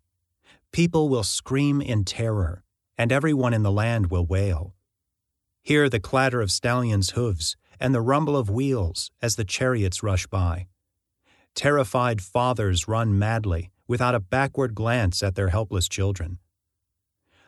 People 0.72 1.10
will 1.10 1.26
scream 1.26 1.82
in 1.82 2.06
terror, 2.06 2.64
and 2.98 3.12
everyone 3.12 3.54
in 3.54 3.64
the 3.64 3.74
land 3.74 4.10
will 4.10 4.26
wail. 4.26 4.77
Hear 5.68 5.90
the 5.90 6.00
clatter 6.00 6.40
of 6.40 6.50
stallions' 6.50 7.10
hooves 7.10 7.58
and 7.78 7.94
the 7.94 8.00
rumble 8.00 8.38
of 8.38 8.50
wheels 8.50 9.12
as 9.22 9.36
the 9.36 9.44
chariots 9.44 10.02
rush 10.02 10.26
by. 10.26 10.68
Terrified 11.56 12.22
fathers 12.22 12.88
run 12.88 13.20
madly 13.20 13.70
without 13.86 14.16
a 14.16 14.22
backward 14.22 14.74
glance 14.74 15.22
at 15.22 15.36
their 15.36 15.50
helpless 15.50 15.90
children. 15.90 16.40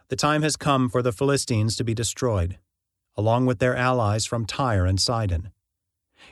The 0.09 0.17
time 0.17 0.41
has 0.41 0.57
come 0.57 0.89
for 0.89 1.01
the 1.01 1.13
Philistines 1.13 1.77
to 1.77 1.85
be 1.85 1.93
destroyed, 1.93 2.59
along 3.15 3.45
with 3.45 3.59
their 3.59 3.77
allies 3.77 4.25
from 4.25 4.45
Tyre 4.45 4.85
and 4.85 4.99
Sidon. 4.99 5.51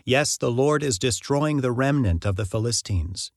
Yes, 0.04 0.36
the 0.36 0.52
Lord 0.52 0.84
is 0.84 1.00
destroying 1.00 1.62
the 1.62 1.71
remnant 1.71 2.26
of 2.26 2.36
the 2.36 2.45
Philistines, 2.45 3.32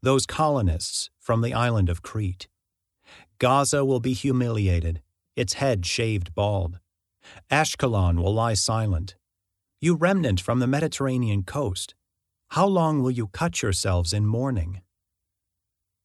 those 0.00 0.26
colonists 0.26 1.10
from 1.18 1.40
the 1.40 1.54
island 1.54 1.88
of 1.88 2.02
Crete. 2.02 2.46
Gaza 3.40 3.84
will 3.84 3.98
be 3.98 4.12
humiliated, 4.12 5.02
its 5.34 5.54
head 5.54 5.84
shaved 5.84 6.36
bald. 6.36 6.78
Ashkelon 7.50 8.22
will 8.22 8.34
lie 8.34 8.54
silent. 8.54 9.16
You 9.80 9.94
remnant 9.94 10.40
from 10.40 10.58
the 10.58 10.66
Mediterranean 10.66 11.42
coast, 11.42 11.94
how 12.50 12.66
long 12.66 13.02
will 13.02 13.10
you 13.10 13.26
cut 13.28 13.62
yourselves 13.62 14.12
in 14.12 14.26
mourning? 14.26 14.80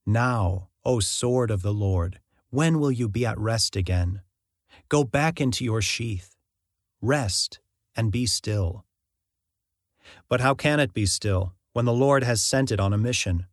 Now, 0.06 0.70
O 0.84 1.00
sword 1.00 1.52
of 1.52 1.62
the 1.62 1.74
Lord, 1.74 2.20
when 2.50 2.80
will 2.80 2.92
you 2.92 3.08
be 3.08 3.26
at 3.26 3.40
rest 3.40 3.76
again? 3.76 4.22
Go 4.90 5.04
back 5.04 5.40
into 5.40 5.64
your 5.64 5.82
sheath. 5.82 6.36
Rest 7.02 7.60
and 7.96 8.12
be 8.12 8.26
still. 8.26 8.86
But 10.28 10.42
how 10.42 10.54
can 10.54 10.80
it 10.80 10.94
be 10.94 11.06
still 11.06 11.54
when 11.74 11.86
the 11.86 11.94
Lord 11.94 12.24
has 12.24 12.42
sent 12.42 12.72
it 12.72 12.80
on 12.80 12.94
a 12.94 12.98
mission? 12.98 13.46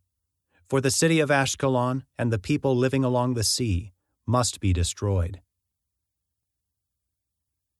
For 0.67 0.81
the 0.81 0.91
city 0.91 1.19
of 1.19 1.29
Ashkelon 1.29 2.03
and 2.17 2.31
the 2.31 2.39
people 2.39 2.75
living 2.75 3.03
along 3.03 3.33
the 3.33 3.43
sea 3.43 3.93
must 4.27 4.59
be 4.59 4.73
destroyed. 4.73 5.41